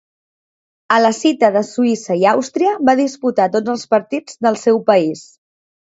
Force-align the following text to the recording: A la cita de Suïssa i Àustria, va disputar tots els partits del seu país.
A 0.95 0.97
la 1.05 1.11
cita 1.17 1.51
de 1.57 1.61
Suïssa 1.67 2.17
i 2.23 2.27
Àustria, 2.31 2.73
va 2.89 2.97
disputar 3.03 3.49
tots 3.57 3.75
els 3.75 3.85
partits 3.93 4.45
del 4.47 4.59
seu 4.63 4.81
país. 4.93 5.23